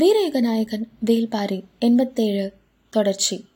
வீரயுக 0.00 0.40
நாயகன் 0.40 0.88
வேல்பாரி 1.04 1.62
எண்பத்தேழு 1.78 2.52
தொடர்ச்சி. 2.90 3.46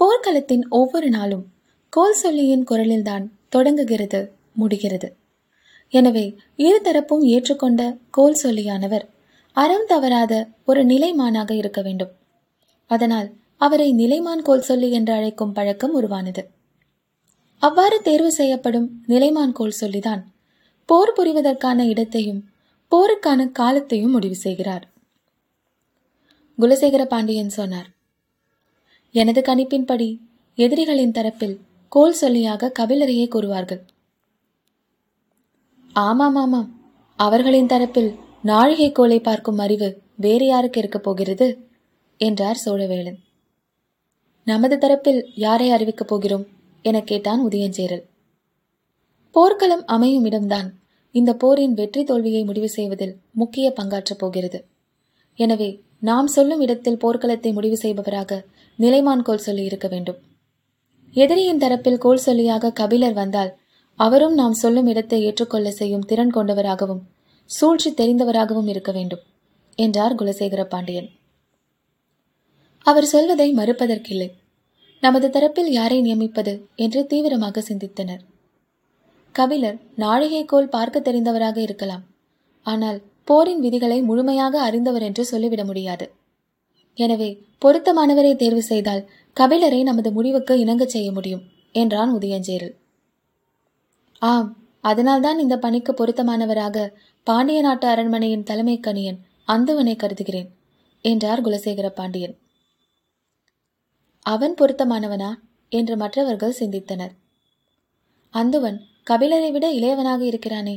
போர்க்களத்தின் 0.00 0.68
ஒவ்வொரு 0.68 1.08
நாளும் 1.08 1.46
கோல் 1.88 2.14
சொல்லியின் 2.14 2.64
குரலில்தான் 2.70 3.30
தொடங்குகிறது 3.48 4.32
முடிகிறது. 4.52 5.16
எனவே 5.88 6.36
இருதரப்பும் 6.56 7.24
ஏற்றுக்கொண்ட 7.24 7.98
கோல் 8.10 8.38
சொல்லியானவர் 8.42 9.08
அறம் 9.52 9.86
தவறாத 9.86 10.48
ஒரு 10.64 10.84
நிலைமானாக 10.84 11.50
இருக்க 11.50 11.82
வேண்டும். 11.82 12.12
அதனால் 12.86 13.32
அவரை 13.56 13.92
நிலைமான் 13.92 14.42
கோல் 14.42 14.60
சொல்லி 14.60 14.90
என்று 14.90 15.12
அழைக்கும் 15.12 15.52
பழக்கம் 15.52 15.92
உருவானது. 15.92 16.50
அவ்வாறு 17.58 18.02
தேர்வு 18.02 18.32
செய்யப்படும் 18.32 19.02
நிலைமான் 19.06 19.52
கோல் 19.52 19.70
சொல்லிதான் 19.70 20.32
போர் 20.86 21.12
புரிவதற்கான 21.16 21.88
இடத்தையும் 21.88 22.49
போருக்கான 22.90 23.52
காலத்தையும் 23.52 24.10
முடிவு 24.10 24.34
செய்கிறார். 24.34 24.88
குலசேகர 26.58 27.04
பாண்டியன் 27.04 27.48
சொன்னார் 27.48 27.88
எனது 29.14 29.40
கணிப்பின்படி 29.40 30.18
எதிரிகளின் 30.54 31.10
தரப்பில் 31.10 31.56
கோல் 31.88 32.16
சொல்லியாக 32.20 32.70
கபிலரையே 32.78 33.26
கூறுவார்கள். 33.28 33.80
ஆமாம் 35.92 36.34
ஆமாம். 36.34 36.68
அவர்களின் 37.16 37.66
தரப்பில் 37.66 38.18
நாழிகை 38.42 38.92
கோலை 38.92 39.20
பார்க்கும் 39.20 39.58
அறிவு 39.58 40.02
வேறு 40.16 40.46
யாருக்கு 40.46 40.78
இருக்கப் 40.78 41.02
போகிறது? 41.02 41.68
என்றார் 42.18 42.62
சோழவேளன் 42.64 43.18
நமது 44.44 44.76
தரப்பில் 44.76 45.22
யாரை 45.34 45.70
அறிவிக்கப் 45.70 46.08
போகிறோம்? 46.08 46.46
என 46.82 47.00
கேட்டான் 47.00 47.46
உதயஞ்சேரல். 47.46 48.04
போர்க்களம் 49.30 49.86
அமையும் 49.86 50.24
இடம்தான். 50.24 50.78
இந்த 51.14 51.30
போரின் 51.34 51.74
வெற்றி 51.74 52.02
தோல்வியை 52.04 52.42
முடிவு 52.44 52.68
செய்வதில் 52.68 53.14
முக்கிய 53.30 53.66
பங்காற்றப் 53.78 54.20
போகிறது. 54.22 54.58
எனவே 55.38 55.70
நாம் 56.08 56.26
சொல்லும் 56.26 56.60
இடத்தில் 56.60 57.00
போர்க்களத்தை 57.04 57.50
முடிவு 57.52 57.76
செய்பவராக 57.76 58.38
நிலைமான் 58.78 59.24
கோல் 59.28 59.44
சொல்லி 59.46 59.64
இருக்க 59.64 59.88
வேண்டும். 59.88 60.18
எதிரியின் 61.16 61.62
தரப்பில் 61.62 62.02
கோல் 62.04 62.24
சொல்லியாக 62.26 62.72
கபிலர் 62.72 63.12
வந்தால் 63.12 63.50
அவரும் 63.98 64.34
நாம் 64.34 64.56
சொல்லும் 64.62 64.86
இடத்தை 64.86 65.18
ஏற்றுக்கொள்ள 65.22 65.68
செய்யும் 65.70 66.06
திறன் 66.10 66.34
கொண்டவராகவும் 66.36 67.02
சூழ்ச்சி 67.50 67.90
தெரிந்தவராகவும் 67.90 68.68
இருக்க 68.72 68.90
வேண்டும் 68.92 69.24
என்றார் 69.78 70.14
குலசேகர 70.14 70.62
பாண்டியன். 70.64 71.08
அவர் 72.86 73.08
சொல்வதை 73.14 73.48
மறுப்பதற்கில்லை. 73.52 74.28
நமது 75.02 75.28
தரப்பில் 75.28 75.70
யாரை 75.78 75.98
நியமிப்பது 76.00 76.52
என்று 76.76 77.00
தீவிரமாக 77.06 77.62
சிந்தித்தனர். 77.68 78.22
கபிலர் 79.34 79.78
நாழிகைக்கோள் 79.96 80.68
பார்க்க 80.68 81.00
தெரிந்தவராக 81.00 81.56
இருக்கலாம். 81.56 82.04
ஆனால் 82.62 83.02
போரின் 83.24 83.60
விதிகளை 83.60 84.02
முழுமையாக 84.02 84.62
அறிந்தவர் 84.62 85.02
என்று 85.02 85.24
சொல்லிவிட 85.24 85.64
முடியாது. 85.64 86.06
எனவே 86.94 87.30
பொருத்தமானவரை 87.64 88.36
தேர்வு 88.36 88.62
செய்தால் 88.62 89.08
கபிலரை 89.36 89.82
நமது 89.82 90.12
முடிவுக்கு 90.12 90.54
இணங்கச் 90.58 90.86
செய்ய 90.86 91.12
முடியும் 91.12 91.44
என்றான் 91.72 92.12
உதயஞ்சேரல். 92.14 92.74
ஆம் 94.18 94.48
அதனால்தான் 94.80 95.38
இந்த 95.38 95.58
பணிக்கு 95.58 95.92
பொருத்தமானவராக 95.92 96.94
பாண்டிய 97.24 97.60
நாட்டு 97.60 97.86
அரண்மனையின் 97.86 98.42
தலைமை 98.42 98.80
கணியன் 98.82 99.18
அந்தவனை 99.44 99.96
கருதுகிறேன் 99.96 100.48
என்றார் 101.04 101.40
குலசேகர 101.40 101.88
பாண்டியன். 101.88 102.34
அவன் 104.26 104.54
பொருத்தமானவனா? 104.54 105.30
என்று 105.72 105.96
மற்றவர்கள் 105.96 106.58
சிந்தித்தனர். 106.58 107.12
அந்துவன் 108.34 108.78
கபிலரை 109.06 109.50
விட 109.52 109.66
இளையவனாக 109.72 110.20
இருக்கிறானே. 110.20 110.76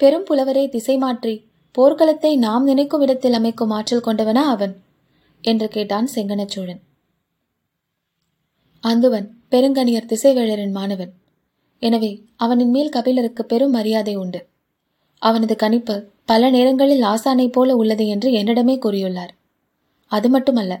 பெரும் 0.00 0.24
புலவரை 0.24 0.68
திசை 0.68 0.96
மாற்றி. 0.96 1.34
போர்க்களத்தை 1.74 2.36
நாம் 2.36 2.64
நினைக்கும் 2.64 3.00
இடத்தில் 3.00 3.32
அமைக்கும் 3.32 3.70
ஆற்றல் 3.70 4.06
கொண்டவனா 4.06 4.44
அவன்? 4.54 4.74
என்று 5.44 5.68
கேட்டான் 5.68 6.08
செங்கனச்சோழன் 6.14 6.80
அந்துவன் 8.84 9.26
பெருங்கணியர் 9.50 10.10
திசைவேழரின் 10.12 10.70
மாணவன். 10.70 11.12
எனவே 11.82 12.10
அவனின் 12.36 12.70
மேல் 12.70 12.88
கபிலருக்கு 12.88 13.42
பெரும் 13.44 13.70
மரியாதை 13.70 14.14
உண்டு. 14.16 14.40
அவனது 15.22 15.54
கணிப்பு 15.56 15.96
பல 16.24 16.50
நேரங்களில் 16.50 17.02
ஆசானை 17.02 17.46
போல 17.52 17.76
உள்ளது 17.76 18.04
என்று 18.06 18.28
என்னிடமே 18.30 18.76
கூறியுள்ளார். 18.78 19.32
அது 20.12 20.28
மட்டுமல்ல 20.28 20.72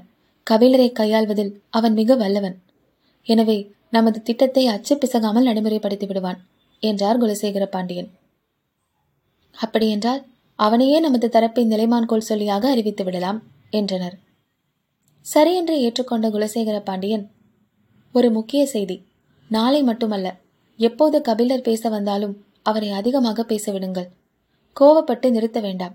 கபிலரை 0.46 0.88
கையாள்வதில் 0.92 1.52
அவன் 1.68 1.92
மிக 1.92 2.16
வல்லவன். 2.16 2.56
எனவே 3.26 3.58
நமது 3.92 4.22
திட்டத்தை 4.22 4.66
அச்சு 4.66 4.94
பிசகாமல் 4.98 5.48
நடைமுறைப்படுத்தி 5.48 6.06
விடுவான் 6.06 6.40
என்றார் 6.82 7.20
குலசேகர 7.20 7.64
பாண்டியன் 7.66 8.10
அப்படியென்றால் 9.54 10.22
அவனையே 10.58 11.00
நமது 11.00 11.28
தரப்பை 11.28 11.64
நிலைமான்கோள் 11.64 12.28
சொல்லியாக 12.28 12.64
அறிவித்து 12.68 13.04
விடலாம் 13.04 13.38
என்றனர். 13.70 14.16
சரி 15.26 15.52
என்று 15.54 15.74
ஏற்றுக்கொண்ட 15.80 16.26
குலசேகர 16.30 16.82
பாண்டியன் 16.82 17.24
ஒரு 18.14 18.30
முக்கிய 18.30 18.66
செய்தி 18.66 18.96
நாளை 19.50 19.80
மட்டுமல்ல 19.82 20.28
எப்போது 20.78 21.16
கபிலர் 21.20 21.60
பேச 21.60 21.88
வந்தாலும் 21.88 22.34
அவரை 22.62 22.90
அதிகமாக 22.90 23.44
பேசவிடுங்கள் 23.44 24.08
கோவப்பட்டு 24.76 25.28
நிறுத்த 25.30 25.60
வேண்டாம். 25.60 25.94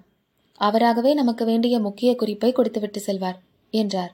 அவராகவே 0.59 1.13
நமக்கு 1.13 1.45
வேண்டிய 1.45 1.79
முக்கிய 1.79 2.15
குறிப்பை 2.15 2.51
கொடுத்துவிட்டு 2.51 2.99
செல்வார் 2.99 3.39
என்றார். 3.73 4.11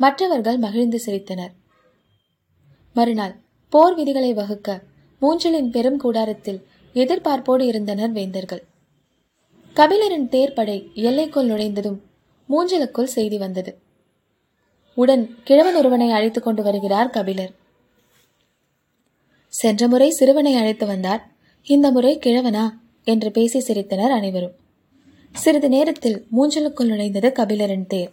மற்றவர்கள் 0.00 0.58
மகிழ்ந்து 0.58 0.98
சிரித்தனர். 1.06 1.52
மறுநாள் 2.94 3.36
போர் 3.68 3.94
விதிகளை 3.94 4.34
வகுக்க 4.34 4.82
மூஞ்சலின் 5.20 5.70
பெரும் 5.70 5.98
கூடாரத்தில் 5.98 6.66
எதிர்பார்ப்போடு 6.94 7.60
இருந்தனர் 7.60 8.10
வேந்தர்கள். 8.10 8.64
கபிலரின் 9.74 10.28
தேர்ப்படை 10.28 10.92
எல்லைக்குள் 10.94 11.46
நுழைந்ததும் 11.46 12.02
மூஞ்சலுக்குள் 12.48 13.04
செய்தி 13.04 13.38
வந்தது. 13.38 13.78
உடன் 14.94 15.36
கிழவன் 15.44 15.74
ஒருவனை 15.74 16.10
அழைத்துக் 16.10 16.44
கொண்டு 16.44 16.62
வருகிறார் 16.62 17.10
கபிலர். 17.10 17.52
சென்ற 19.48 19.88
முறை 19.88 20.10
சிறுவனை 20.10 20.54
அழைத்து 20.54 20.86
வந்தார். 20.86 21.30
இந்த 21.62 21.90
முறை 21.90 22.18
கிழவனா? 22.18 22.68
என்று 23.04 23.30
பேசி 23.30 23.58
சிரித்தனர் 23.58 24.10
அனைவரும். 24.10 24.52
சிறிது 25.32 25.68
நேரத்தில் 25.68 26.26
மூஞ்சலுக்குள் 26.38 26.88
நுழைந்தது 26.88 27.32
கபிலரின் 27.32 27.86
தேர். 27.86 28.10